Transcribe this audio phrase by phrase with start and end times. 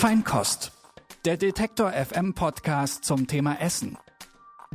[0.00, 0.70] Feinkost,
[1.24, 3.98] der Detektor FM Podcast zum Thema Essen.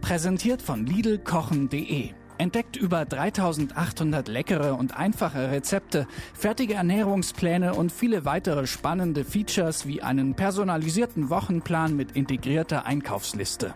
[0.02, 2.10] Präsentiert von Lidlkochen.de.
[2.38, 10.02] Entdeckt über 3800 leckere und einfache Rezepte, fertige Ernährungspläne und viele weitere spannende Features wie
[10.02, 13.74] einen personalisierten Wochenplan mit integrierter Einkaufsliste.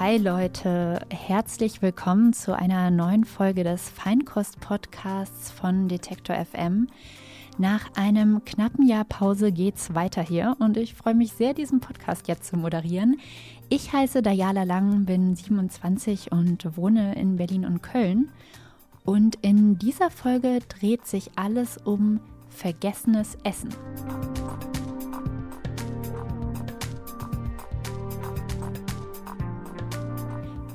[0.00, 6.88] Hi Leute, herzlich willkommen zu einer neuen Folge des Feinkost-Podcasts von Detektor FM.
[7.58, 12.28] Nach einem knappen Jahr Pause geht's weiter hier und ich freue mich sehr, diesen Podcast
[12.28, 13.20] jetzt zu moderieren.
[13.68, 18.32] Ich heiße Dayala Lang, bin 27 und wohne in Berlin und Köln.
[19.04, 23.68] Und in dieser Folge dreht sich alles um vergessenes Essen.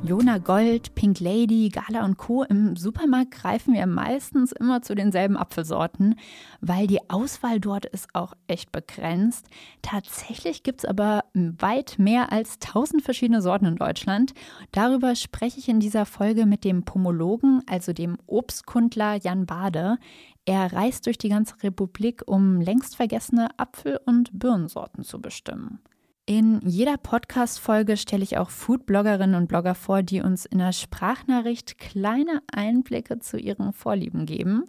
[0.08, 2.44] Jona Gold, Pink Lady, Gala und Co.
[2.44, 6.16] Im Supermarkt greifen wir meistens immer zu denselben Apfelsorten,
[6.62, 9.48] weil die Auswahl dort ist auch echt begrenzt.
[9.82, 14.34] Tatsächlich gibt es aber weit mehr als 1000 verschiedene Sorten in Deutschland.
[14.72, 19.98] Darüber spreche ich in dieser Folge mit dem Pomologen, also dem Obstkundler Jan Bade.
[20.46, 25.80] Er reist durch die ganze Republik, um längst vergessene Apfel- und Birnensorten zu bestimmen.
[26.28, 31.78] In jeder Podcast-Folge stelle ich auch Food-Bloggerinnen und Blogger vor, die uns in der Sprachnachricht
[31.78, 34.66] kleine Einblicke zu ihren Vorlieben geben.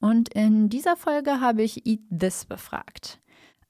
[0.00, 3.20] Und in dieser Folge habe ich Eat This befragt.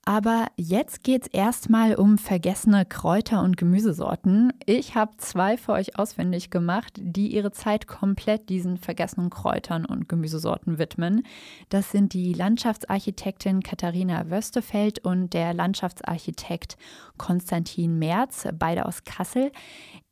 [0.07, 4.53] Aber jetzt geht's erstmal um vergessene Kräuter und Gemüsesorten.
[4.67, 10.07] Ich habe zwei für euch auswendig gemacht, die ihre Zeit komplett diesen vergessenen Kräutern und
[10.09, 11.23] Gemüsesorten widmen.
[11.71, 16.77] Das sind die Landschaftsarchitektin Katharina Wöstefeld und der Landschaftsarchitekt
[17.17, 19.53] Konstantin Merz, beide aus Kassel.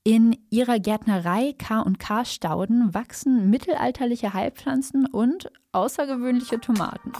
[0.04, 7.12] In ihrer Gärtnerei K&K Stauden wachsen mittelalterliche Heilpflanzen und außergewöhnliche Tomaten.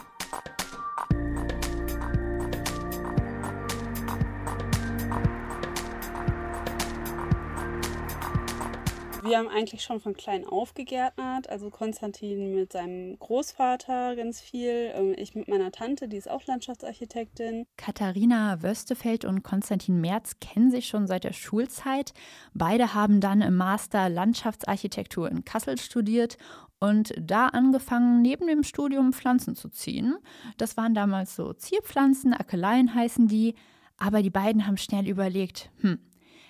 [9.25, 11.49] Wir haben eigentlich schon von klein auf gegärtnert.
[11.49, 14.91] Also Konstantin mit seinem Großvater ganz viel.
[14.95, 17.65] Ähm, ich mit meiner Tante, die ist auch Landschaftsarchitektin.
[17.77, 22.15] Katharina Wöstefeld und Konstantin Merz kennen sich schon seit der Schulzeit.
[22.53, 26.37] Beide haben dann im Master Landschaftsarchitektur in Kassel studiert
[26.81, 30.17] und da angefangen, neben dem Studium Pflanzen zu ziehen.
[30.57, 33.55] Das waren damals so Zierpflanzen, Akeleien heißen die.
[33.99, 36.01] Aber die beiden haben schnell überlegt, hm,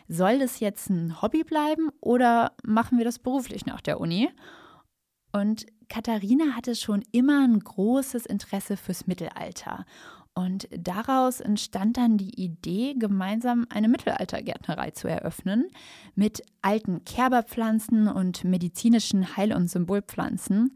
[0.08, 4.28] soll das jetzt ein Hobby bleiben oder machen wir das beruflich nach der Uni?
[5.32, 9.84] Und Katharina hatte schon immer ein großes Interesse fürs Mittelalter.
[10.34, 15.68] Und daraus entstand dann die Idee, gemeinsam eine Mittelaltergärtnerei zu eröffnen
[16.14, 20.74] mit alten Kerberpflanzen und medizinischen Heil- und Symbolpflanzen.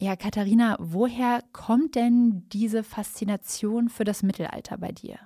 [0.00, 5.18] Ja, Katharina, woher kommt denn diese Faszination für das Mittelalter bei dir?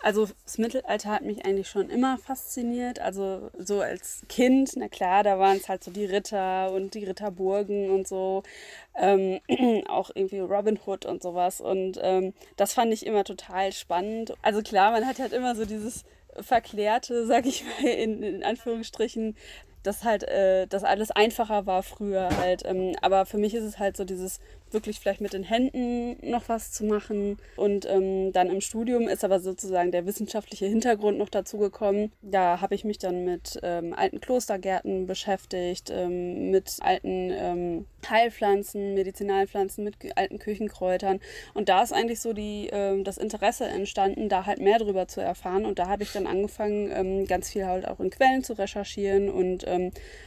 [0.00, 3.00] Also das Mittelalter hat mich eigentlich schon immer fasziniert.
[3.00, 7.04] Also so als Kind, na klar, da waren es halt so die Ritter und die
[7.04, 8.44] Ritterburgen und so.
[8.96, 9.40] Ähm,
[9.88, 11.60] auch irgendwie Robin Hood und sowas.
[11.60, 14.34] Und ähm, das fand ich immer total spannend.
[14.42, 16.04] Also klar, man hat halt immer so dieses
[16.40, 19.36] Verklärte, sag ich mal, in, in Anführungsstrichen,
[19.82, 22.62] dass halt äh, das alles einfacher war früher halt.
[22.64, 24.38] Ähm, aber für mich ist es halt so dieses
[24.72, 27.38] wirklich vielleicht mit den Händen noch was zu machen.
[27.56, 32.12] Und ähm, dann im Studium ist aber sozusagen der wissenschaftliche Hintergrund noch dazu gekommen.
[32.22, 38.94] Da habe ich mich dann mit ähm, alten Klostergärten beschäftigt, ähm, mit alten ähm, Heilpflanzen,
[38.94, 41.20] Medizinalpflanzen, mit alten Küchenkräutern.
[41.54, 45.20] Und da ist eigentlich so die, ähm, das Interesse entstanden, da halt mehr drüber zu
[45.20, 45.64] erfahren.
[45.64, 49.28] Und da habe ich dann angefangen, ähm, ganz viel halt auch in Quellen zu recherchieren.
[49.28, 49.66] Und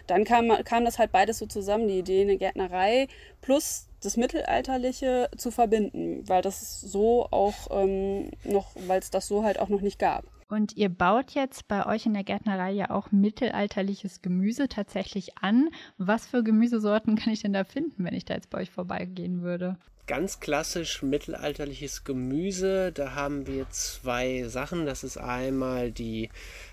[0.08, 3.08] dann kam, kam das halt beides so zusammen, die Idee, eine Gärtnerei
[3.42, 9.44] plus das Mittelalterliche zu verbinden, weil das so auch ähm, noch, weil es das so
[9.44, 10.26] halt auch noch nicht gab.
[10.50, 15.70] Und ihr baut jetzt bei euch in der Gärtnerei ja auch mittelalterliches Gemüse tatsächlich an.
[15.98, 19.44] Was für Gemüsesorten kann ich denn da finden, wenn ich da jetzt bei euch vorbeigehen
[19.44, 19.78] würde?
[20.08, 22.92] Ganz klassisch mittelalterliches Gemüse.
[22.92, 24.86] Da haben wir zwei Sachen.
[24.86, 26.30] Das ist einmal die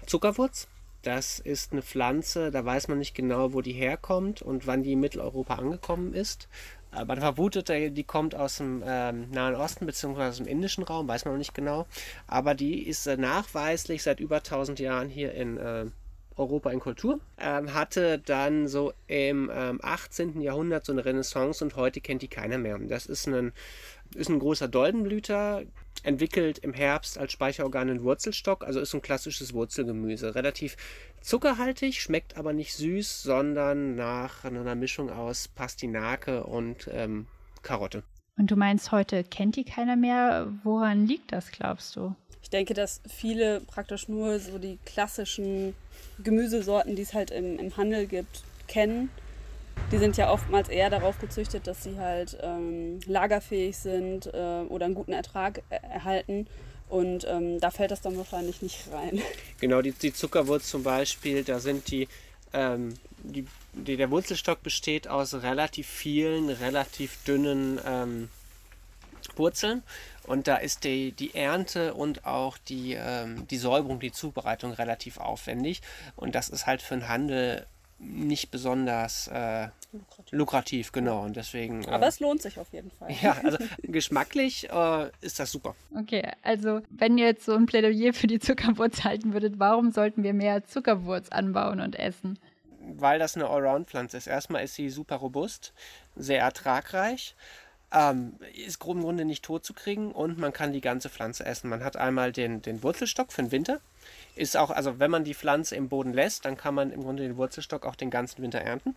[0.06, 0.66] Zuckerwurz.
[1.02, 4.92] Das ist eine Pflanze, da weiß man nicht genau, wo die herkommt und wann die
[4.92, 6.48] in Mitteleuropa angekommen ist.
[6.90, 10.22] Man vermutet, die kommt aus dem ähm, Nahen Osten bzw.
[10.22, 11.86] aus dem indischen Raum, weiß man noch nicht genau.
[12.26, 15.86] Aber die ist äh, nachweislich seit über 1000 Jahren hier in äh,
[16.38, 17.20] Europa in Kultur.
[17.38, 20.40] Ähm, hatte dann so im ähm, 18.
[20.40, 22.78] Jahrhundert so eine Renaissance und heute kennt die keiner mehr.
[22.78, 23.52] Das ist ein,
[24.14, 25.62] ist ein großer Doldenblüter,
[26.08, 30.34] entwickelt im Herbst als Speicherorgan einen Wurzelstock, also ist ein klassisches Wurzelgemüse.
[30.34, 30.76] Relativ
[31.20, 37.26] zuckerhaltig, schmeckt aber nicht süß, sondern nach einer Mischung aus Pastinake und ähm,
[37.62, 38.02] Karotte.
[38.38, 40.52] Und du meinst, heute kennt die keiner mehr.
[40.64, 42.14] Woran liegt das, glaubst du?
[42.43, 45.75] Ich denke, dass viele praktisch nur so die klassischen
[46.22, 49.11] Gemüsesorten, die es halt im, im Handel gibt, kennen.
[49.90, 54.84] Die sind ja oftmals eher darauf gezüchtet, dass sie halt ähm, lagerfähig sind äh, oder
[54.84, 56.46] einen guten Ertrag er erhalten.
[56.88, 59.20] Und ähm, da fällt das dann wahrscheinlich nicht rein.
[59.60, 62.08] Genau, die, die Zuckerwurz zum Beispiel, da sind die,
[62.52, 68.28] ähm, die, die, der Wurzelstock besteht aus relativ vielen, relativ dünnen ähm,
[69.36, 69.82] Wurzeln.
[70.25, 75.19] Und da ist die, die Ernte und auch die, ähm, die Säuberung, die Zubereitung relativ
[75.19, 75.80] aufwendig.
[76.16, 77.66] Und das ist halt für den Handel
[77.98, 80.32] nicht besonders äh, lukrativ.
[80.32, 80.92] lukrativ.
[80.92, 81.24] genau.
[81.24, 81.82] Und deswegen.
[81.84, 83.08] Äh, Aber es lohnt sich auf jeden Fall.
[83.22, 85.74] Ja, also geschmacklich äh, ist das super.
[85.96, 90.22] Okay, also wenn ihr jetzt so ein Plädoyer für die Zuckerwurz halten würdet, warum sollten
[90.22, 92.38] wir mehr Zuckerwurz anbauen und essen?
[92.80, 94.26] Weil das eine Allround-Pflanze ist.
[94.28, 95.72] Erstmal ist sie super robust,
[96.16, 97.34] sehr ertragreich.
[97.90, 101.70] Ähm, ist im Grunde nicht tot zu kriegen und man kann die ganze Pflanze essen.
[101.70, 103.80] Man hat einmal den, den Wurzelstock für den Winter.
[104.38, 107.25] Ist auch, also wenn man die Pflanze im Boden lässt, dann kann man im Grunde
[107.25, 108.94] den Wurzelstock auch den ganzen Winter ernten.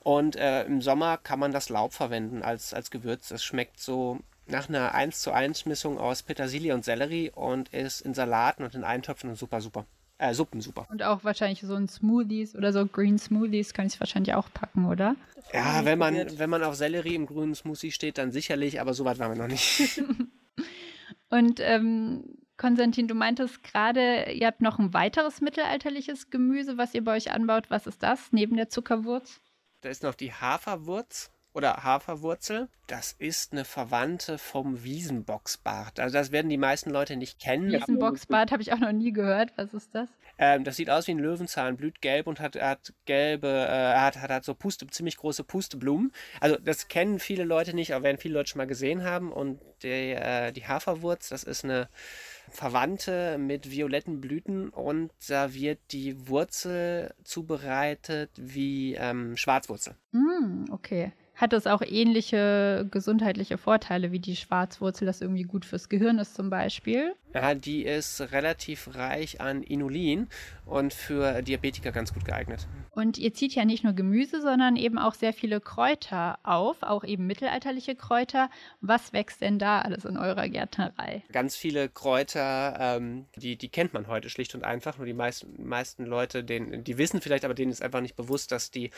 [0.00, 3.30] Und äh, im Sommer kann man das Laub verwenden als, als Gewürz.
[3.30, 8.02] Es schmeckt so nach einer 1 zu 1 Mischung aus Petersilie und Sellerie und ist
[8.02, 9.86] in Salaten und in Eintöpfen super, super.
[10.18, 10.86] Äh, Suppen super.
[10.90, 14.48] Und auch wahrscheinlich so ein Smoothies oder so Green Smoothies kann ich es wahrscheinlich auch
[14.52, 15.16] packen, oder?
[15.52, 19.04] Ja, wenn man, wenn man auf Sellerie im grünen Smoothie steht, dann sicherlich, aber so
[19.04, 20.02] weit waren wir noch nicht.
[21.30, 27.02] und ähm, Konstantin, du meintest gerade, ihr habt noch ein weiteres mittelalterliches Gemüse, was ihr
[27.02, 27.70] bei euch anbaut.
[27.70, 29.40] Was ist das neben der Zuckerwurz?
[29.80, 32.68] Da ist noch die Haferwurz oder Haferwurzel.
[32.86, 36.00] Das ist eine Verwandte vom Wiesenboxbart.
[36.00, 37.72] Also das werden die meisten Leute nicht kennen.
[37.72, 39.52] Wiesenboxbart habe ich auch noch nie gehört.
[39.56, 40.08] Was ist das?
[40.36, 44.16] Ähm, das sieht aus wie ein Löwenzahn, blüht gelb und hat, hat gelbe, äh, hat,
[44.20, 46.12] hat, hat so Puste, ziemlich große Pusteblumen.
[46.40, 49.32] Also das kennen viele Leute nicht, aber werden viele Leute schon mal gesehen haben.
[49.32, 51.88] Und die, äh, die Haferwurz, das ist eine
[52.50, 59.96] Verwandte mit violetten Blüten und da wird die Wurzel zubereitet wie ähm, Schwarzwurzel.
[60.12, 61.12] Mm, okay
[61.44, 66.34] hat das auch ähnliche gesundheitliche Vorteile wie die Schwarzwurzel, das irgendwie gut fürs Gehirn ist
[66.34, 67.14] zum Beispiel.
[67.34, 70.28] Ja, die ist relativ reich an Inulin
[70.64, 72.66] und für Diabetiker ganz gut geeignet.
[72.92, 77.04] Und ihr zieht ja nicht nur Gemüse, sondern eben auch sehr viele Kräuter auf, auch
[77.04, 78.48] eben mittelalterliche Kräuter.
[78.80, 81.24] Was wächst denn da alles in eurer Gärtnerei?
[81.32, 84.96] Ganz viele Kräuter, ähm, die, die kennt man heute schlicht und einfach.
[84.96, 88.52] Nur die meisten, meisten Leute, denen, die wissen vielleicht, aber denen ist einfach nicht bewusst,
[88.52, 88.90] dass die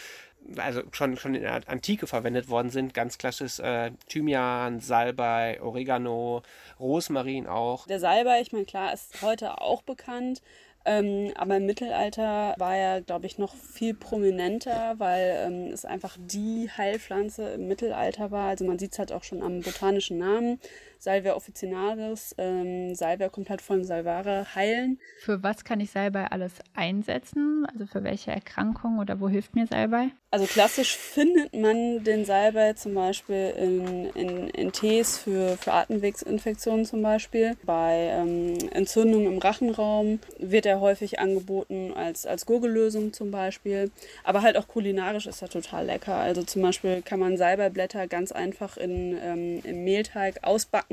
[0.59, 2.95] also schon, schon in der Antike verwendet worden sind.
[2.95, 6.43] Ganz klassisch äh, Thymian, Salbei, Oregano,
[6.79, 7.87] Rosmarin auch.
[7.87, 10.43] Der Salbei, ich meine, klar, ist heute auch bekannt.
[10.89, 16.17] Ähm, aber im Mittelalter war er, glaube ich, noch viel prominenter, weil ähm, es einfach
[16.17, 18.51] die Heilpflanze im Mittelalter war.
[18.51, 20.61] Also man sieht es halt auch schon am botanischen Namen.
[20.99, 24.99] Salvia officinalis, ähm, Salvia komplett von Salvare heilen.
[25.21, 27.67] Für was kann ich Salbei alles einsetzen?
[27.73, 30.11] Also für welche Erkrankung oder wo hilft mir Salbei?
[30.31, 36.85] Also klassisch findet man den Salbei zum Beispiel in, in, in Tees für, für Atemwegsinfektionen
[36.85, 37.57] zum Beispiel.
[37.65, 43.91] Bei ähm, Entzündungen im Rachenraum wird er häufig angeboten als, als Gurgellösung zum Beispiel.
[44.25, 46.17] Aber halt auch kulinarisch ist er total lecker.
[46.17, 50.86] Also zum Beispiel kann man Salbeiblätter ganz einfach in, ähm, im Mehlteig ausbacken.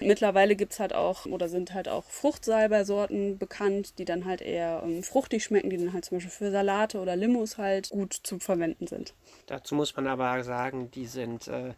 [0.00, 4.82] Mittlerweile gibt es halt auch oder sind halt auch Fruchtsalbeisorten bekannt, die dann halt eher
[4.84, 8.38] ähm, fruchtig schmecken, die dann halt zum Beispiel für Salate oder Limos halt gut zu
[8.38, 9.14] verwenden sind.
[9.46, 11.74] Dazu muss man aber sagen, die sind äh,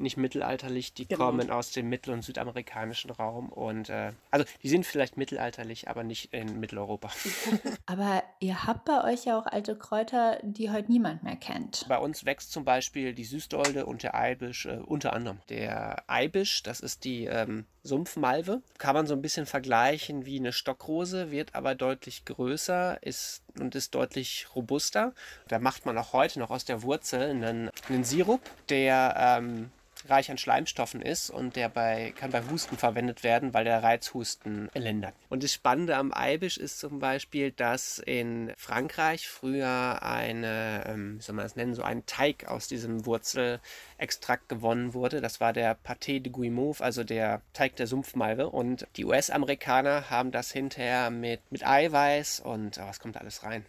[0.00, 1.26] nicht mittelalterlich, die genau.
[1.26, 6.02] kommen aus dem mittel- und südamerikanischen Raum und äh, also die sind vielleicht mittelalterlich, aber
[6.04, 7.10] nicht in Mitteleuropa.
[7.86, 11.86] aber ihr habt bei euch ja auch alte Kräuter, die heute niemand mehr kennt.
[11.88, 15.38] Bei uns wächst zum Beispiel die Süßdolde und der Eibisch äh, unter anderem.
[15.48, 20.52] Der Eibisch, das ist die ähm, Sumpfmalve, kann man so ein bisschen vergleichen wie eine
[20.52, 25.12] Stockrose, wird aber deutlich größer ist und ist deutlich robuster.
[25.48, 29.70] Da macht man auch heute noch aus der Wurzel einen, einen Sirup, der ähm,
[30.08, 34.70] reich an Schleimstoffen ist und der bei, kann bei Husten verwendet werden, weil der Reizhusten
[34.74, 35.14] lindert.
[35.28, 41.22] Und das Spannende am Eibisch ist zum Beispiel, dass in Frankreich früher eine, ähm, wie
[41.22, 45.20] soll man das nennen, so ein Teig aus diesem Wurzelextrakt gewonnen wurde.
[45.20, 48.48] Das war der Pâté de Guimauve, also der Teig der Sumpfmalve.
[48.48, 53.42] Und die US-Amerikaner haben das hinterher mit, mit Eiweiß und oh, was kommt da alles
[53.42, 53.64] rein?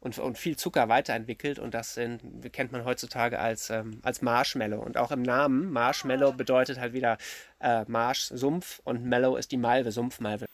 [0.00, 4.80] Und, und viel Zucker weiterentwickelt und das sind, kennt man heutzutage als, ähm, als Marshmallow.
[4.80, 7.18] Und auch im Namen, Marshmallow bedeutet halt wieder
[7.60, 10.46] äh, Marsch, Sumpf und Mellow ist die Malve, Sumpfmalve.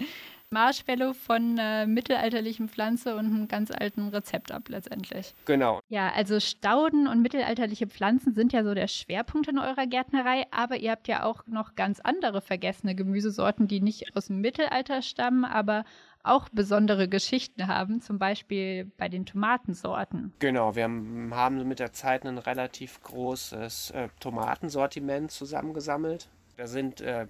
[0.50, 5.35] Marshmallow von äh, mittelalterlichen Pflanze und einem ganz alten Rezept ab letztendlich.
[5.45, 5.81] Genau.
[5.88, 10.76] Ja, also Stauden und mittelalterliche Pflanzen sind ja so der Schwerpunkt in eurer Gärtnerei, aber
[10.76, 15.45] ihr habt ja auch noch ganz andere vergessene Gemüsesorten, die nicht aus dem Mittelalter stammen,
[15.45, 15.85] aber
[16.26, 20.33] auch besondere Geschichten haben, zum Beispiel bei den Tomatensorten.
[20.38, 26.29] Genau, wir haben mit der Zeit ein relativ großes äh, Tomatensortiment zusammengesammelt.
[26.57, 27.27] Da sind äh,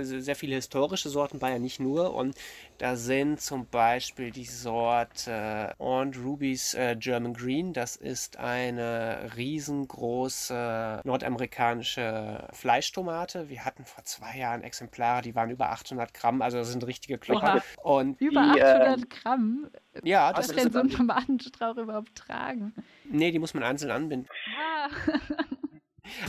[0.00, 2.14] sehr viele historische Sorten bei, ja nicht nur.
[2.14, 2.34] Und
[2.78, 7.74] da sind zum Beispiel die Sorte Aunt Ruby's äh, German Green.
[7.74, 13.50] Das ist eine riesengroße nordamerikanische Fleischtomate.
[13.50, 16.40] Wir hatten vor zwei Jahren Exemplare, die waren über 800 Gramm.
[16.40, 17.62] Also das sind richtige Klopper.
[17.82, 19.70] Und über die, 800 äh, Gramm?
[20.02, 22.72] Ja, das Was denn so ein Tomatenstrauch überhaupt tragen?
[23.04, 24.28] Nee, die muss man einzeln anbinden.
[24.56, 24.88] Ah.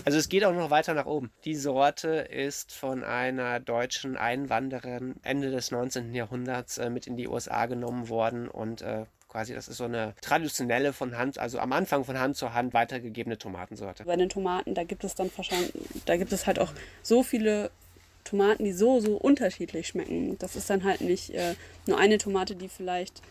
[0.05, 1.31] Also es geht auch noch weiter nach oben.
[1.45, 6.13] Die Sorte ist von einer deutschen Einwanderin Ende des 19.
[6.13, 10.13] Jahrhunderts äh, mit in die USA genommen worden und äh, quasi das ist so eine
[10.21, 14.03] traditionelle von Hand, also am Anfang von Hand zu Hand weitergegebene Tomatensorte.
[14.03, 15.71] Bei den Tomaten, da gibt es dann wahrscheinlich,
[16.05, 17.71] da gibt es halt auch so viele
[18.23, 20.37] Tomaten, die so, so unterschiedlich schmecken.
[20.37, 21.55] Das ist dann halt nicht äh,
[21.87, 23.21] nur eine Tomate, die vielleicht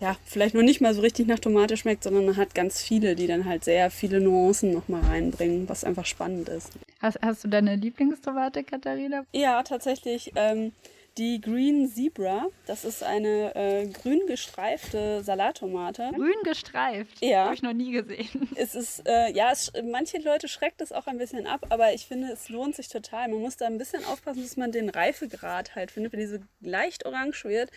[0.00, 3.14] ja, vielleicht noch nicht mal so richtig nach Tomate schmeckt, sondern man hat ganz viele,
[3.14, 6.70] die dann halt sehr viele Nuancen nochmal reinbringen, was einfach spannend ist.
[7.00, 9.24] Hast, hast du deine Lieblingstomate, Katharina?
[9.32, 10.32] Ja, tatsächlich.
[10.36, 10.72] Ähm,
[11.18, 16.10] die Green Zebra, das ist eine äh, grün gestreifte Salattomate.
[16.14, 17.22] Grün gestreift?
[17.22, 17.44] Ja.
[17.44, 18.48] Habe ich noch nie gesehen.
[18.56, 22.06] Es ist, äh, ja, es, manche Leute schreckt es auch ein bisschen ab, aber ich
[22.06, 23.28] finde, es lohnt sich total.
[23.28, 26.12] Man muss da ein bisschen aufpassen, dass man den Reifegrad halt findet.
[26.12, 27.70] Wenn diese leicht orange wird,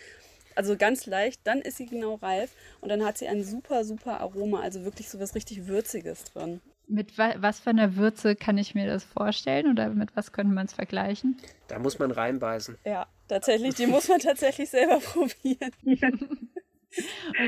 [0.54, 4.20] also ganz leicht, dann ist sie genau reif und dann hat sie ein super, super
[4.20, 6.60] Aroma, also wirklich so was richtig Würziges drin.
[6.86, 10.52] Mit wa was für einer Würze kann ich mir das vorstellen oder mit was könnte
[10.52, 11.38] man es vergleichen?
[11.68, 12.76] Da muss man reinbeißen.
[12.84, 15.72] Ja, tatsächlich, die muss man tatsächlich selber probieren.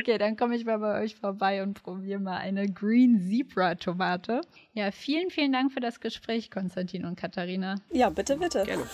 [0.01, 4.41] Okay, dann komme ich mal bei euch vorbei und probiere mal eine Green Zebra Tomate.
[4.73, 7.77] Ja, vielen, vielen Dank für das Gespräch, Konstantin und Katharina.
[7.93, 8.65] Ja, bitte, bitte.
[8.65, 8.87] Gerne.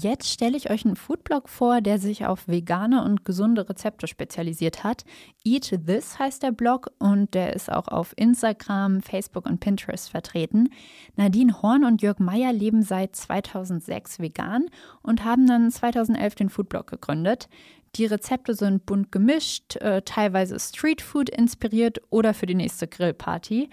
[0.00, 4.84] Jetzt stelle ich euch einen Foodblog vor, der sich auf vegane und gesunde Rezepte spezialisiert
[4.84, 5.04] hat.
[5.44, 10.68] Eat This heißt der Blog und der ist auch auf Instagram, Facebook und Pinterest vertreten.
[11.16, 14.66] Nadine Horn und Jörg Meyer leben seit 2006 vegan
[15.02, 17.48] und haben dann 2011 den Foodblog gegründet.
[17.96, 23.68] Die Rezepte sind bunt gemischt, äh, teilweise Streetfood inspiriert oder für die nächste Grillparty.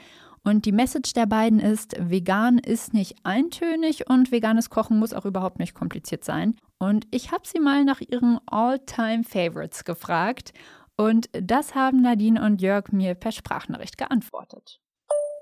[0.47, 5.25] Und die Message der beiden ist, vegan ist nicht eintönig und veganes Kochen muss auch
[5.25, 6.55] überhaupt nicht kompliziert sein.
[6.77, 10.53] Und ich habe sie mal nach ihren All-Time-Favorites gefragt.
[10.97, 14.79] Und das haben Nadine und Jörg mir per Sprachnachricht geantwortet.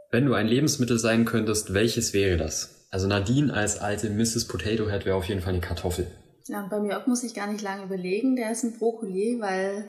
[0.09, 2.87] Wenn du ein Lebensmittel sein könntest, welches wäre das?
[2.89, 4.47] Also Nadine als alte Mrs.
[4.47, 6.07] Potato Head wäre auf jeden Fall eine Kartoffel.
[6.47, 8.37] Ja, bei mir auch muss ich gar nicht lange überlegen.
[8.37, 9.85] Der ist ein Brokkoli, weil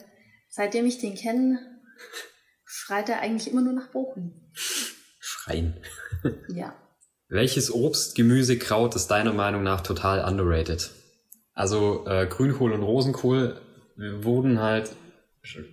[0.49, 1.61] seitdem ich den kenne,
[2.65, 4.33] schreit er eigentlich immer nur nach Brokkoli
[5.45, 5.75] schreien.
[6.49, 6.75] Ja.
[7.29, 10.91] Welches Obst, Gemüse, Kraut ist deiner Meinung nach total underrated?
[11.55, 13.61] Also äh, Grünkohl und Rosenkohl
[13.97, 14.91] wurden halt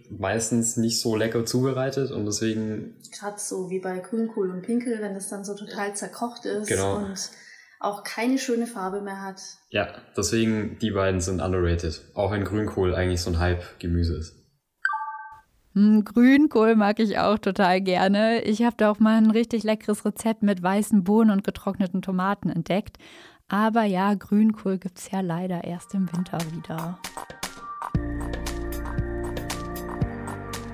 [0.10, 2.96] meistens nicht so lecker zubereitet und deswegen.
[3.18, 6.98] Gerade so wie bei Grünkohl und Pinkel, wenn es dann so total zerkocht ist genau.
[6.98, 7.30] und
[7.80, 9.42] auch keine schöne Farbe mehr hat.
[9.70, 12.02] Ja, deswegen die beiden sind underrated.
[12.14, 14.41] Auch wenn Grünkohl eigentlich so ein Hype-Gemüse ist.
[15.74, 18.42] Hm, Grünkohl mag ich auch total gerne.
[18.42, 22.50] Ich habe da auch mal ein richtig leckeres Rezept mit weißen Bohnen und getrockneten Tomaten
[22.50, 22.98] entdeckt.
[23.48, 27.00] Aber ja, Grünkohl gibt es ja leider erst im Winter wieder.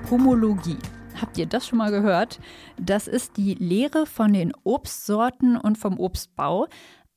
[0.08, 0.78] Pomologie.
[1.20, 2.40] Habt ihr das schon mal gehört?
[2.80, 6.66] Das ist die Lehre von den Obstsorten und vom Obstbau.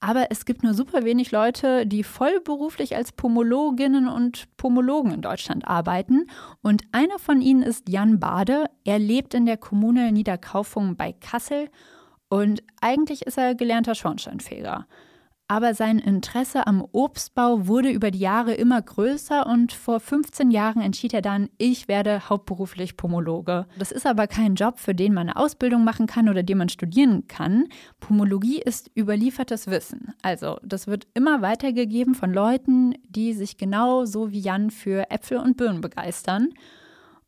[0.03, 5.67] Aber es gibt nur super wenig Leute, die vollberuflich als Pomologinnen und Pomologen in Deutschland
[5.67, 6.25] arbeiten.
[6.63, 8.65] Und einer von ihnen ist Jan Bade.
[8.83, 11.69] Er lebt in der Kommune Niederkaufung bei Kassel
[12.29, 14.87] und eigentlich ist er gelernter Schornsteinfeger.
[15.51, 20.81] Aber sein Interesse am Obstbau wurde über die Jahre immer größer und vor 15 Jahren
[20.81, 23.65] entschied er dann, ich werde hauptberuflich Pomologe.
[23.77, 26.69] Das ist aber kein Job, für den man eine Ausbildung machen kann oder den man
[26.69, 27.65] studieren kann.
[27.99, 30.13] Pomologie ist überliefertes Wissen.
[30.21, 35.39] Also das wird immer weitergegeben von Leuten, die sich genau so wie Jan für Äpfel
[35.39, 36.47] und Birnen begeistern.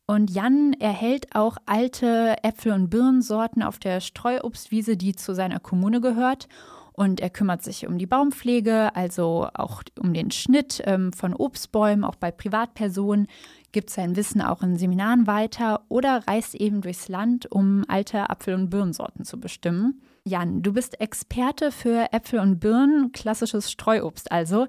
[0.06, 6.00] Und Jan erhält auch alte Äpfel- und Birnensorten auf der Streuobstwiese, die zu seiner Kommune
[6.00, 6.48] gehört
[6.96, 12.04] Und er kümmert sich um die Baumpflege, also auch um den Schnitt ähm, von Obstbäumen,
[12.04, 13.26] auch bei Privatpersonen,
[13.72, 18.54] gibt sein Wissen auch in Seminaren weiter oder reist eben durchs Land, um alte Apfel-
[18.54, 20.02] und Birnensorten zu bestimmen.
[20.24, 24.68] Jan, du bist Experte für Äpfel und Birnen, klassisches Streuobst also.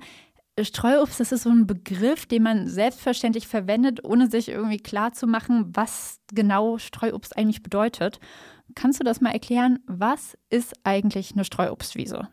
[0.59, 5.27] Streuobst, das ist so ein Begriff, den man selbstverständlich verwendet, ohne sich irgendwie klar zu
[5.27, 8.19] machen, was genau Streuobst eigentlich bedeutet.
[8.75, 9.79] Kannst du das mal erklären?
[9.87, 12.29] Was ist eigentlich eine Streuobstwiese?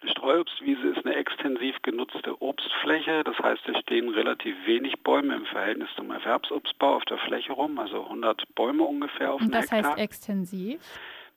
[0.00, 3.22] Eine Streuobstwiese ist eine extensiv genutzte Obstfläche.
[3.24, 7.78] Das heißt, es stehen relativ wenig Bäume im Verhältnis zum Erwerbsobstbau auf der Fläche rum,
[7.78, 9.60] also 100 Bäume ungefähr auf dem Hektar.
[9.62, 10.80] Das heißt extensiv?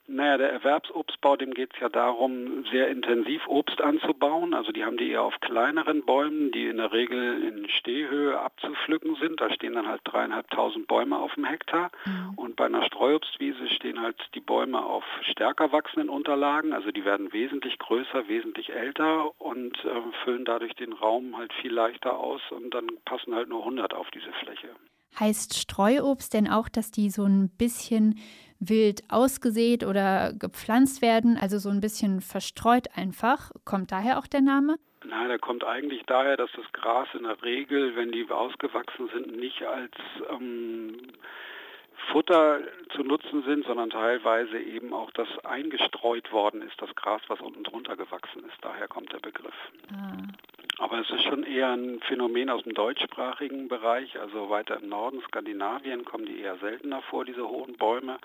[0.08, 4.54] Naja, der Erwerbsobstbau, dem geht es ja darum, sehr intensiv Obst anzubauen.
[4.54, 9.16] Also die haben die eher auf kleineren Bäumen, die in der Regel in Stehhöhe abzupflücken
[9.16, 9.40] sind.
[9.40, 11.90] Da stehen dann halt dreieinhalbtausend Bäume auf dem Hektar.
[12.04, 12.34] Mhm.
[12.36, 16.72] Und bei einer Streuobstwiese stehen halt die Bäume auf stärker wachsenden Unterlagen.
[16.72, 19.90] Also die werden wesentlich größer, wesentlich älter und äh,
[20.22, 22.42] füllen dadurch den Raum halt viel leichter aus.
[22.50, 24.68] Und dann passen halt nur 100 auf diese Fläche.
[25.18, 28.18] Heißt Streuobst denn auch, dass die so ein bisschen
[28.60, 33.50] wild ausgesät oder gepflanzt werden, also so ein bisschen verstreut einfach.
[33.64, 34.76] Kommt daher auch der Name?
[35.04, 39.36] Nein, der kommt eigentlich daher, dass das Gras in der Regel, wenn die ausgewachsen sind,
[39.36, 39.92] nicht als
[40.30, 40.96] ähm,
[42.12, 42.60] Futter
[42.94, 47.64] zu nutzen sind, sondern teilweise eben auch das eingestreut worden ist, das Gras, was unten
[47.64, 48.56] drunter gewachsen ist.
[48.62, 49.54] Daher kommt der Begriff.
[49.92, 50.16] Ah.
[50.78, 55.22] Aber es ist schon eher ein Phänomen aus dem deutschsprachigen Bereich, also weiter im Norden,
[55.26, 58.18] Skandinavien, kommen die eher seltener vor, diese hohen Bäume.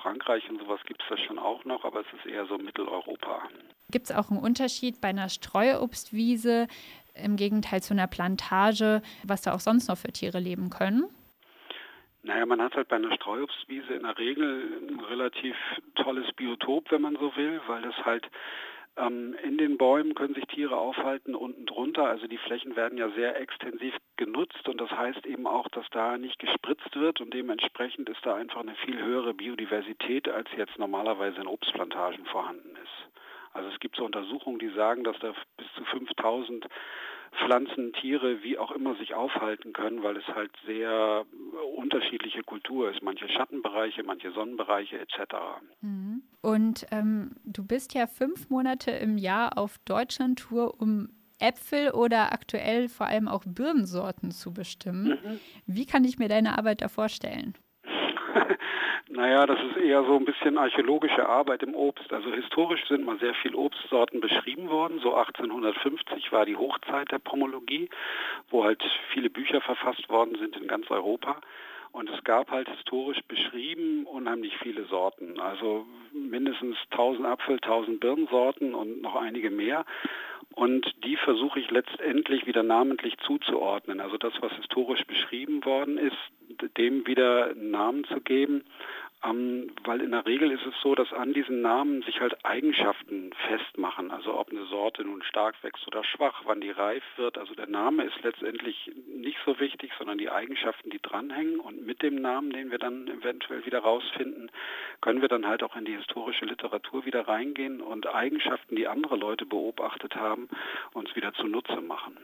[0.00, 3.42] Frankreich und sowas gibt es das schon auch noch, aber es ist eher so Mitteleuropa.
[3.90, 6.66] Gibt es auch einen Unterschied bei einer Streuobstwiese
[7.14, 11.04] im Gegenteil zu einer Plantage, was da auch sonst noch für Tiere leben können?
[12.22, 15.56] Naja, man hat halt bei einer Streuobstwiese in der Regel ein relativ
[15.96, 18.28] tolles Biotop, wenn man so will, weil das halt
[18.96, 22.04] ähm, in den Bäumen können sich Tiere aufhalten, unten drunter.
[22.04, 26.16] Also die Flächen werden ja sehr extensiv genutzt und das heißt eben auch, dass da
[26.16, 31.40] nicht gespritzt wird und dementsprechend ist da einfach eine viel höhere Biodiversität, als jetzt normalerweise
[31.40, 33.10] in Obstplantagen vorhanden ist.
[33.52, 36.66] Also es gibt so Untersuchungen, die sagen, dass da bis zu 5000
[37.32, 41.24] Pflanzen, Tiere, wie auch immer sich aufhalten können, weil es halt sehr
[41.76, 43.02] unterschiedliche Kultur ist.
[43.02, 45.34] Manche Schattenbereiche, manche Sonnenbereiche etc.
[45.80, 46.22] Mhm.
[46.42, 52.88] Und ähm, du bist ja fünf Monate im Jahr auf Deutschland-Tour, um Äpfel oder aktuell
[52.88, 55.18] vor allem auch Birnensorten zu bestimmen.
[55.22, 55.40] Mhm.
[55.66, 57.54] Wie kann ich mir deine Arbeit da vorstellen?
[59.08, 62.12] Naja, das ist eher so ein bisschen archäologische Arbeit im Obst.
[62.12, 65.00] Also historisch sind mal sehr viele Obstsorten beschrieben worden.
[65.00, 67.90] So 1850 war die Hochzeit der Pomologie,
[68.50, 71.40] wo halt viele Bücher verfasst worden sind in ganz Europa.
[71.92, 75.38] Und es gab halt historisch beschrieben unheimlich viele Sorten.
[75.38, 79.84] Also mindestens 1000 Apfel, 1000 Birnensorten und noch einige mehr.
[80.54, 84.00] Und die versuche ich letztendlich wieder namentlich zuzuordnen.
[84.00, 86.16] Also das, was historisch beschrieben worden ist,
[86.76, 88.64] dem wieder einen Namen zu geben
[89.24, 93.32] ähm, weil in der Regel ist es so, dass an diesen Namen sich halt Eigenschaften
[93.48, 94.10] festmachen.
[94.10, 97.38] Also ob eine Sorte nun stark wächst oder schwach, wann die reif wird.
[97.38, 101.60] Also der Name ist letztendlich nicht so wichtig, sondern die Eigenschaften, die dranhängen.
[101.60, 104.50] Und mit dem Namen, den wir dann eventuell wieder rausfinden,
[105.00, 109.16] können wir dann halt auch in die historische Literatur wieder reingehen und Eigenschaften, die andere
[109.16, 110.48] Leute beobachtet haben,
[110.94, 112.16] uns wieder zunutze machen.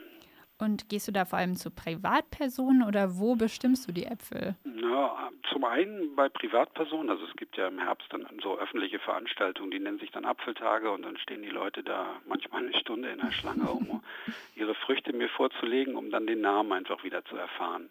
[0.61, 4.57] Und gehst du da vor allem zu Privatpersonen oder wo bestimmst du die Äpfel?
[4.64, 9.71] Ja, zum einen bei Privatpersonen, also es gibt ja im Herbst dann so öffentliche Veranstaltungen,
[9.71, 13.21] die nennen sich dann Apfeltage und dann stehen die Leute da manchmal eine Stunde in
[13.21, 14.03] der Schlange, um
[14.57, 17.90] ihre Früchte mir vorzulegen, um dann den Namen einfach wieder zu erfahren.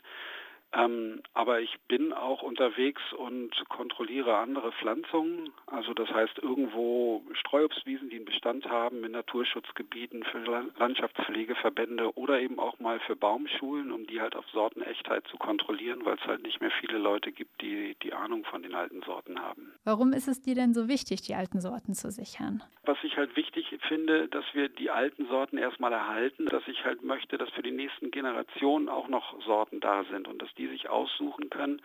[0.77, 5.49] Ähm, aber ich bin auch unterwegs und kontrolliere andere Pflanzungen.
[5.65, 10.39] Also das heißt irgendwo Streuobstwiesen, die einen Bestand haben in Naturschutzgebieten für
[10.77, 16.15] Landschaftspflegeverbände oder eben auch mal für Baumschulen, um die halt auf Sortenechtheit zu kontrollieren, weil
[16.15, 19.73] es halt nicht mehr viele Leute gibt, die die Ahnung von den alten Sorten haben.
[19.83, 22.61] Warum ist es dir denn so wichtig, die alten Sorten zu sichern?
[22.85, 27.03] Was ich halt wichtig finde, dass wir die alten Sorten erstmal erhalten, dass ich halt
[27.03, 30.89] möchte, dass für die nächsten Generationen auch noch Sorten da sind und dass die sich
[30.89, 31.81] aussuchen können,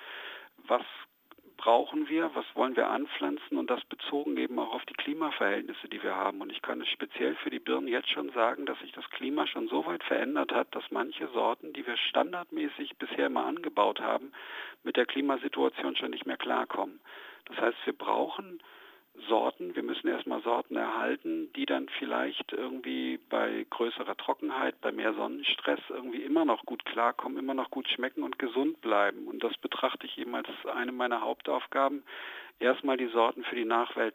[0.66, 0.82] was
[1.62, 6.02] brauchen wir, was wollen wir anpflanzen und das bezogen eben auch auf die Klimaverhältnisse, die
[6.02, 6.40] wir haben.
[6.40, 9.46] Und ich kann es speziell für die Birnen jetzt schon sagen, dass sich das Klima
[9.46, 14.32] schon so weit verändert hat, dass manche Sorten, die wir standardmäßig bisher immer angebaut haben,
[14.82, 17.00] mit der Klimasituation schon nicht mehr klarkommen.
[17.44, 18.60] Das heißt, wir brauchen
[19.28, 19.76] Sorten.
[19.76, 25.80] Wir müssen erstmal Sorten erhalten, die dann vielleicht irgendwie bei größerer Trockenheit, bei mehr Sonnenstress
[25.88, 29.26] irgendwie immer noch gut klarkommen, immer noch gut schmecken und gesund bleiben.
[29.26, 32.02] Und das betrachte ich eben als eine meiner Hauptaufgaben,
[32.58, 34.14] erstmal die Sorten für die Nachwelt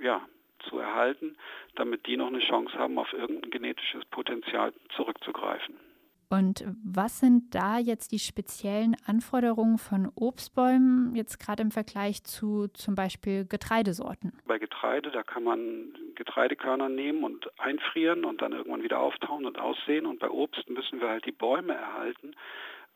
[0.00, 0.20] ja,
[0.68, 1.36] zu erhalten,
[1.74, 5.85] damit die noch eine Chance haben, auf irgendein genetisches Potenzial zurückzugreifen.
[6.28, 12.66] Und was sind da jetzt die speziellen Anforderungen von Obstbäumen, jetzt gerade im Vergleich zu
[12.68, 14.32] zum Beispiel Getreidesorten?
[14.46, 19.58] Bei Getreide, da kann man Getreidekörner nehmen und einfrieren und dann irgendwann wieder auftauen und
[19.58, 20.06] aussehen.
[20.06, 22.34] Und bei Obst müssen wir halt die Bäume erhalten,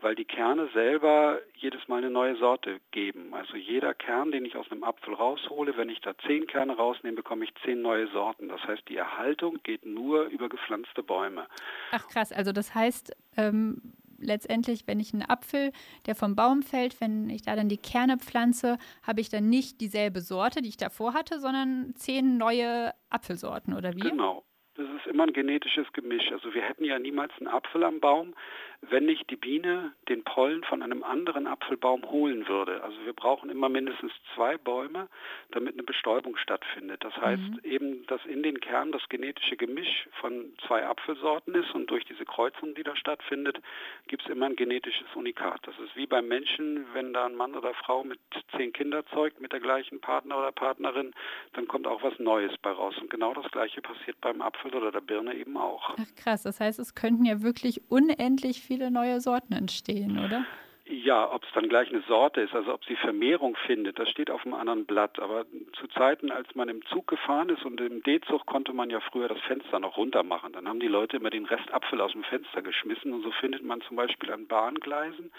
[0.00, 3.34] weil die Kerne selber jedes Mal eine neue Sorte geben.
[3.34, 7.16] Also jeder Kern, den ich aus einem Apfel raushole, wenn ich da zehn Kerne rausnehme,
[7.16, 8.48] bekomme ich zehn neue Sorten.
[8.48, 11.46] Das heißt, die Erhaltung geht nur über gepflanzte Bäume.
[11.92, 13.80] Ach krass, also das heißt, ähm,
[14.18, 15.72] letztendlich, wenn ich einen Apfel,
[16.06, 19.80] der vom Baum fällt, wenn ich da dann die Kerne pflanze, habe ich dann nicht
[19.80, 24.00] dieselbe Sorte, die ich davor hatte, sondern zehn neue Apfelsorten, oder wie?
[24.00, 24.44] Genau.
[24.80, 26.32] Das ist immer ein genetisches Gemisch.
[26.32, 28.34] Also wir hätten ja niemals einen Apfel am Baum,
[28.82, 32.82] wenn nicht die Biene den Pollen von einem anderen Apfelbaum holen würde.
[32.82, 35.08] Also wir brauchen immer mindestens zwei Bäume,
[35.50, 37.04] damit eine Bestäubung stattfindet.
[37.04, 37.60] Das heißt mhm.
[37.62, 42.24] eben, dass in den Kernen das genetische Gemisch von zwei Apfelsorten ist und durch diese
[42.24, 43.60] Kreuzung, die da stattfindet,
[44.06, 45.60] gibt es immer ein genetisches Unikat.
[45.66, 48.18] Das ist wie beim Menschen, wenn da ein Mann oder Frau mit
[48.56, 51.12] zehn Kinder zeugt mit der gleichen Partner oder Partnerin,
[51.52, 52.96] dann kommt auch was Neues bei raus.
[52.98, 55.96] Und genau das gleiche passiert beim Apfel oder der Birne eben auch.
[55.98, 60.44] Ach krass, das heißt, es könnten ja wirklich unendlich viele neue Sorten entstehen, oder?
[60.92, 64.28] Ja, ob es dann gleich eine Sorte ist, also ob sie Vermehrung findet, das steht
[64.28, 65.20] auf einem anderen Blatt.
[65.20, 65.46] Aber
[65.78, 69.28] zu Zeiten, als man im Zug gefahren ist und im D-Zug konnte man ja früher
[69.28, 70.52] das Fenster noch runter machen.
[70.52, 73.62] Dann haben die Leute immer den Rest Apfel aus dem Fenster geschmissen und so findet
[73.62, 75.30] man zum Beispiel an Bahngleisen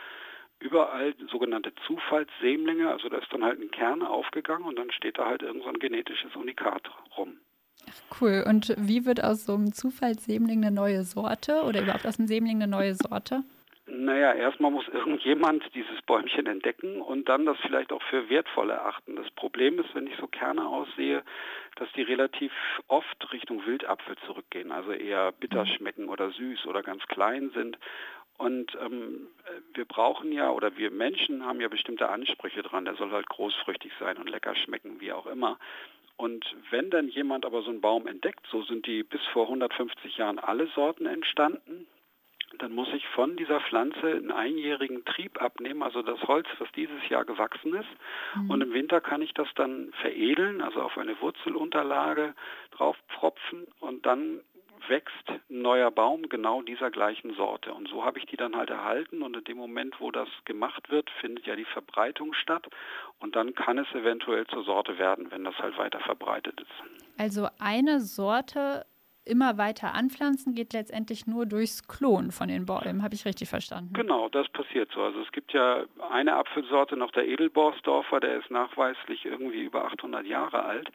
[0.61, 5.25] überall sogenannte Zufallssämlinge, also da ist dann halt ein Kern aufgegangen und dann steht da
[5.25, 7.39] halt irgend so ein genetisches Unikat rum.
[7.89, 8.43] Ach, cool.
[8.47, 12.57] Und wie wird aus so einem Zufallssämling eine neue Sorte oder überhaupt aus einem Sämling
[12.57, 13.43] eine neue Sorte?
[13.93, 19.17] Naja, erstmal muss irgendjemand dieses Bäumchen entdecken und dann das vielleicht auch für wertvoll erachten.
[19.17, 21.23] Das Problem ist, wenn ich so Kerne aussehe,
[21.75, 22.53] dass die relativ
[22.87, 25.69] oft Richtung Wildapfel zurückgehen, also eher bitter mhm.
[25.69, 27.77] schmecken oder süß oder ganz klein sind.
[28.37, 29.27] Und ähm,
[29.73, 32.85] wir brauchen ja, oder wir Menschen haben ja bestimmte Ansprüche dran.
[32.85, 35.59] Der soll halt großfrüchtig sein und lecker schmecken, wie auch immer.
[36.21, 40.17] Und wenn dann jemand aber so einen Baum entdeckt, so sind die bis vor 150
[40.17, 41.87] Jahren alle Sorten entstanden,
[42.59, 47.09] dann muss ich von dieser Pflanze einen einjährigen Trieb abnehmen, also das Holz, was dieses
[47.09, 47.89] Jahr gewachsen ist.
[48.35, 48.51] Mhm.
[48.51, 52.35] Und im Winter kann ich das dann veredeln, also auf eine Wurzelunterlage
[52.69, 54.41] draufpfropfen und dann
[54.87, 57.73] wächst ein neuer Baum genau dieser gleichen Sorte.
[57.73, 60.89] Und so habe ich die dann halt erhalten und in dem Moment, wo das gemacht
[60.89, 62.67] wird, findet ja die Verbreitung statt
[63.19, 67.17] und dann kann es eventuell zur Sorte werden, wenn das halt weiter verbreitet ist.
[67.17, 68.85] Also eine Sorte
[69.25, 73.03] immer weiter anpflanzen geht letztendlich nur durchs Klonen von den Bäumen.
[73.03, 73.93] Habe ich richtig verstanden?
[73.93, 75.01] Genau, das passiert so.
[75.01, 80.25] Also es gibt ja eine Apfelsorte noch der Edelborsdorfer, der ist nachweislich irgendwie über 800
[80.25, 80.89] Jahre alt.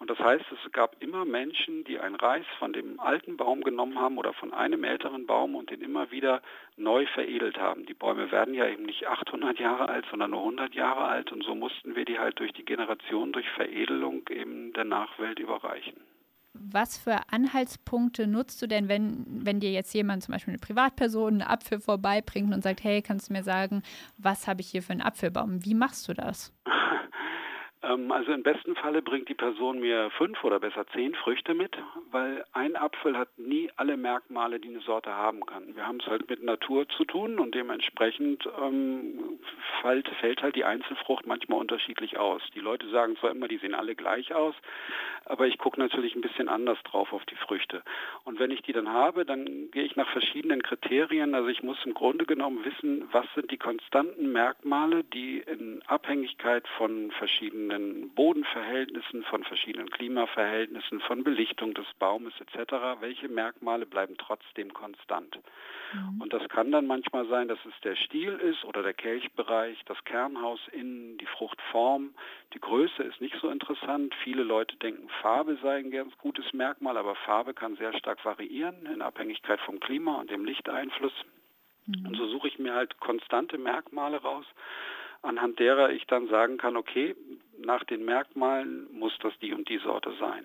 [0.00, 3.98] Und das heißt, es gab immer Menschen, die einen Reis von dem alten Baum genommen
[3.98, 6.40] haben oder von einem älteren Baum und den immer wieder
[6.78, 7.84] neu veredelt haben.
[7.84, 11.32] Die Bäume werden ja eben nicht 800 Jahre alt, sondern nur 100 Jahre alt.
[11.32, 16.00] Und so mussten wir die halt durch die Generation, durch Veredelung eben der Nachwelt überreichen.
[16.52, 21.34] Was für Anhaltspunkte nutzt du denn, wenn, wenn dir jetzt jemand, zum Beispiel eine Privatperson,
[21.34, 23.82] einen Apfel vorbeibringt und sagt, hey, kannst du mir sagen,
[24.18, 25.64] was habe ich hier für einen Apfelbaum?
[25.64, 26.52] Wie machst du das?
[27.90, 31.76] Ähm, also im besten Falle bringt die Person mir fünf oder besser zehn Früchte mit,
[32.10, 35.74] weil ein Apfel hat nie alle Merkmale, die eine Sorte haben kann.
[35.74, 39.38] Wir haben es halt mit Natur zu tun und dementsprechend ähm,
[39.80, 42.42] fällt, fällt halt die Einzelfrucht manchmal unterschiedlich aus.
[42.54, 44.54] Die Leute sagen zwar immer, die sehen alle gleich aus,
[45.24, 47.82] aber ich gucke natürlich ein bisschen anders drauf auf die Früchte.
[48.24, 51.34] Und wenn ich die dann habe, dann gehe ich nach verschiedenen Kriterien.
[51.34, 56.66] Also ich muss im Grunde genommen wissen, was sind die konstanten Merkmale, die in Abhängigkeit
[56.76, 64.16] von verschiedenen verschiedenen Bodenverhältnissen, von verschiedenen Klimaverhältnissen, von Belichtung des Baumes etc., welche Merkmale bleiben
[64.18, 65.38] trotzdem konstant.
[65.92, 66.20] Mhm.
[66.20, 70.02] Und das kann dann manchmal sein, dass es der Stiel ist oder der Kelchbereich, das
[70.04, 72.14] Kernhaus innen, die Fruchtform.
[72.54, 74.14] Die Größe ist nicht so interessant.
[74.22, 78.86] Viele Leute denken, Farbe sei ein ganz gutes Merkmal, aber Farbe kann sehr stark variieren
[78.86, 81.14] in Abhängigkeit vom Klima und dem Lichteinfluss.
[81.86, 82.06] Mhm.
[82.06, 84.46] Und so suche ich mir halt konstante Merkmale raus
[85.22, 87.14] anhand derer ich dann sagen kann, okay,
[87.64, 90.44] nach den Merkmalen muss das die und die Sorte sein.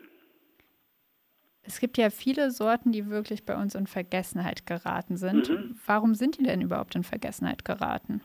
[1.63, 5.49] Es gibt ja viele Sorten, die wirklich bei uns in Vergessenheit geraten sind.
[5.49, 5.79] Mhm.
[5.85, 8.21] Warum sind die denn überhaupt in Vergessenheit geraten?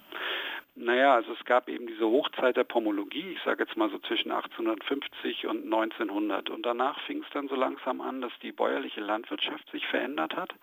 [0.76, 4.31] Naja, also es gab eben diese Hochzeit der Pomologie, ich sage jetzt mal so zwischen
[4.31, 6.48] 1850 und 1900.
[6.48, 10.55] Und danach fing es dann so langsam an, dass die bäuerliche Landwirtschaft sich verändert hat.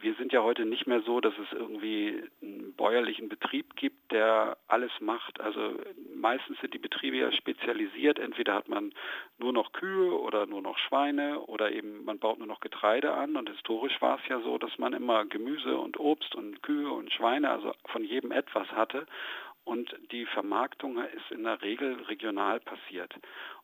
[0.00, 4.56] Wir sind ja heute nicht mehr so, dass es irgendwie einen bäuerlichen Betrieb gibt, der
[4.68, 5.40] alles macht.
[5.40, 5.78] Also
[6.14, 8.18] meistens sind die Betriebe ja spezialisiert.
[8.18, 8.92] Entweder hat man
[9.38, 13.36] nur noch Kühe oder nur noch Schweine oder eben man baut nur noch Getreide an.
[13.36, 17.12] Und historisch war es ja so, dass man immer Gemüse und Obst und Kühe und
[17.12, 19.06] Schweine, also von jedem etwas hatte.
[19.64, 23.14] Und die Vermarktung ist in der Regel regional passiert.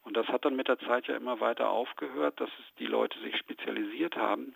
[0.02, 3.36] Und das hat dann mit der Zeit ja immer weiter aufgehört, dass die Leute sich
[3.36, 4.54] spezialisiert haben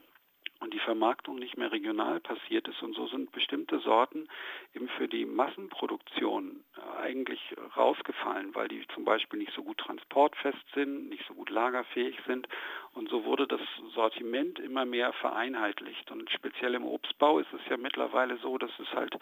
[0.61, 2.83] und die Vermarktung nicht mehr regional passiert ist.
[2.83, 4.29] Und so sind bestimmte Sorten
[4.75, 7.41] eben für die Massenproduktion äh, eigentlich
[7.77, 12.49] rausgefallen, weil die zum Beispiel nicht so gut transportfest sind, nicht so gut lagerfähig sind.
[12.95, 13.61] Und so wurde das
[13.95, 16.11] Sortiment immer mehr vereinheitlicht.
[16.11, 19.17] Und speziell im Obstbau ist es ja mittlerweile so, dass es halt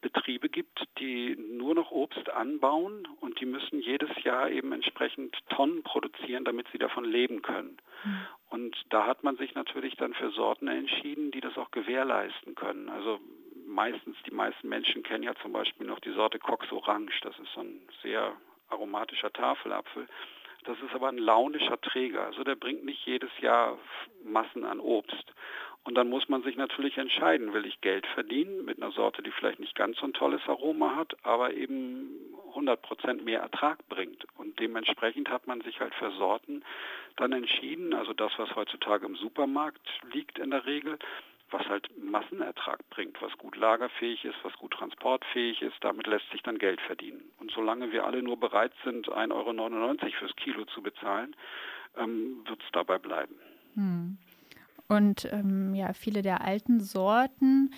[0.00, 5.82] Betriebe gibt, die nur noch Obst anbauen und die müssen jedes Jahr eben entsprechend Tonnen
[5.82, 7.76] produzieren, damit sie davon leben können.
[8.04, 8.26] Mhm.
[8.50, 12.88] Und da hat man sich natürlich dann für Sorten entschieden, die das auch gewährleisten können.
[12.88, 13.18] Also
[13.66, 17.20] meistens, die meisten Menschen kennen ja zum Beispiel noch die Sorte Cox Orange.
[17.22, 18.36] Das ist so ein sehr
[18.68, 20.06] aromatischer Tafelapfel.
[20.64, 22.24] Das ist aber ein launischer Träger.
[22.26, 23.78] Also der bringt nicht jedes Jahr
[24.24, 25.32] Massen an Obst.
[25.84, 29.30] Und dann muss man sich natürlich entscheiden, will ich Geld verdienen mit einer Sorte, die
[29.30, 32.10] vielleicht nicht ganz so ein tolles Aroma hat, aber eben
[32.54, 34.26] 100% mehr Ertrag bringt.
[34.36, 36.64] Und dementsprechend hat man sich halt für Sorten
[37.14, 40.98] dann entschieden, also das, was heutzutage im Supermarkt liegt in der Regel,
[41.50, 46.42] was halt Massenertrag bringt, was gut lagerfähig ist, was gut transportfähig ist, damit lässt sich
[46.42, 47.22] dann Geld verdienen.
[47.38, 51.36] Und solange wir alle nur bereit sind, 1,99 Euro fürs Kilo zu bezahlen,
[51.96, 53.34] ähm, wird es dabei bleiben.
[53.74, 54.18] Hm.
[54.88, 57.70] Und ähm, ja, viele der alten Sorten,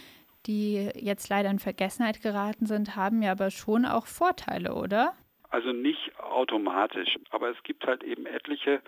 [0.46, 5.14] die jetzt leider in Vergessenheit geraten sind, haben ja aber schon auch Vorteile, oder?
[5.50, 8.82] Also nicht automatisch, aber es gibt halt eben etliche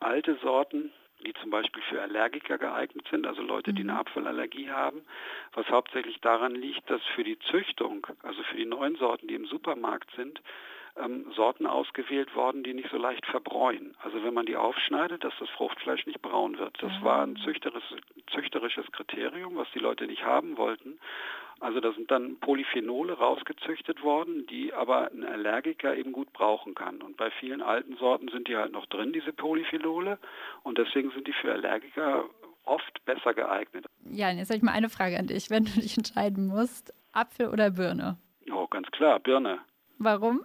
[0.00, 0.92] alte Sorten,
[1.26, 3.98] die zum Beispiel für Allergiker geeignet sind, also Leute, die eine mhm.
[3.98, 5.02] Apfelallergie haben,
[5.52, 9.46] was hauptsächlich daran liegt, dass für die Züchtung, also für die neuen Sorten, die im
[9.46, 10.40] Supermarkt sind,
[11.02, 13.96] ähm, Sorten ausgewählt worden, die nicht so leicht verbräuen.
[14.02, 16.76] Also wenn man die aufschneidet, dass das Fruchtfleisch nicht braun wird.
[16.82, 17.98] Das war ein züchterisches,
[18.32, 20.98] züchterisches Kriterium, was die Leute nicht haben wollten.
[21.60, 27.00] Also da sind dann Polyphenole rausgezüchtet worden, die aber ein Allergiker eben gut brauchen kann.
[27.00, 30.18] Und bei vielen alten Sorten sind die halt noch drin, diese Polyphenole.
[30.64, 32.24] Und deswegen sind die für Allergiker
[32.64, 33.86] oft besser geeignet.
[34.04, 36.92] Ja, jetzt habe ich mal eine Frage an dich, wenn du dich entscheiden musst.
[37.12, 38.18] Apfel oder Birne?
[38.52, 39.60] Oh, ganz klar, Birne.
[39.98, 40.44] Warum?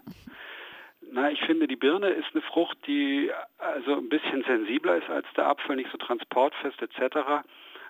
[1.12, 5.28] Na, ich finde, die Birne ist eine Frucht, die also ein bisschen sensibler ist als
[5.36, 7.44] der Apfel, nicht so transportfest etc.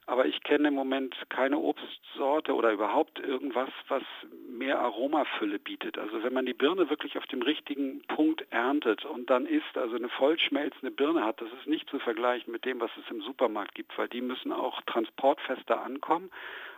[0.08, 4.04] Aber ich kenne im Moment keine Obstsorte oder überhaupt irgendwas, was
[4.50, 5.98] mehr Aromafülle bietet.
[5.98, 9.96] Also wenn man die Birne wirklich auf dem richtigen Punkt erntet und dann isst, also
[9.96, 13.76] eine vollschmelzende Birne hat, das ist nicht zu vergleichen mit dem, was es im Supermarkt
[13.76, 16.32] gibt, weil die müssen auch transportfester ankommen.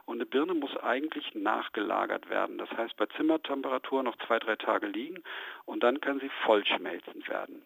[0.06, 2.58] Und eine Birne muss eigentlich nachgelagert werden.
[2.58, 5.24] Das heißt, bei Zimmertemperatur noch zwei, drei Tage liegen
[5.66, 7.62] und dann kann sie vollschmelzend werden.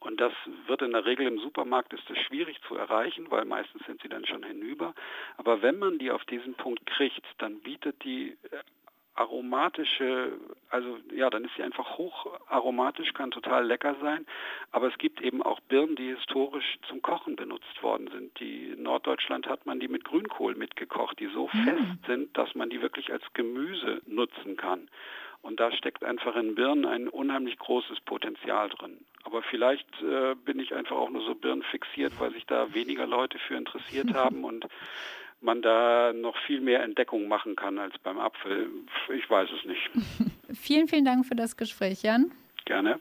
[0.00, 0.32] Und das
[0.66, 4.08] wird in der Regel im Supermarkt ist es schwierig zu erreichen, weil meistens sind sie
[4.08, 4.94] dann schon hinüber.
[5.36, 8.58] Aber wenn man die auf diesen Punkt kriegt, dann bietet die äh,
[9.16, 10.32] aromatische,
[10.68, 14.26] also ja, dann ist sie einfach hoch aromatisch, kann total lecker sein.
[14.72, 18.38] Aber es gibt eben auch Birnen, die historisch zum Kochen benutzt worden sind.
[18.38, 21.64] Die in Norddeutschland hat man die mit Grünkohl mitgekocht, die so mhm.
[21.64, 24.88] fest sind, dass man die wirklich als Gemüse nutzen kann.
[25.46, 28.98] Und da steckt einfach in Birnen ein unheimlich großes Potenzial drin.
[29.22, 33.38] Aber vielleicht äh, bin ich einfach auch nur so birnenfixiert, weil sich da weniger Leute
[33.38, 34.66] für interessiert haben und
[35.40, 38.68] man da noch viel mehr Entdeckung machen kann als beim Apfel.
[39.14, 39.90] Ich weiß es nicht.
[40.58, 42.32] vielen, vielen Dank für das Gespräch, Jan.
[42.64, 42.98] Gerne.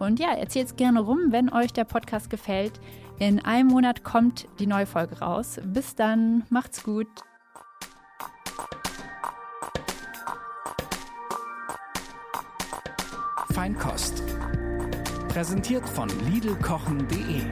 [0.00, 2.80] Und ja, erzählt es gerne rum, wenn euch der Podcast gefällt.
[3.20, 5.60] In einem Monat kommt die neue Folge raus.
[5.62, 7.06] Bis dann, macht's gut.
[13.52, 14.22] Feinkost.
[15.28, 17.42] Präsentiert von Lidlkochen.de